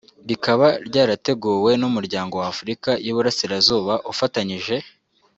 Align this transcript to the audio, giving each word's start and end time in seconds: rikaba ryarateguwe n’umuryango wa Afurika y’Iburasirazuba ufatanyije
rikaba 0.29 0.67
ryarateguwe 0.87 1.71
n’umuryango 1.81 2.33
wa 2.39 2.47
Afurika 2.53 2.89
y’Iburasirazuba 3.05 3.93
ufatanyije 4.11 4.75